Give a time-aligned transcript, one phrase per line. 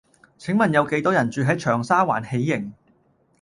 [0.39, 2.73] 請問有幾多人住喺長沙灣喜盈